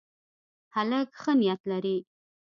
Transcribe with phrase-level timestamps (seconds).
[0.75, 1.97] هلک ښه نیت لري.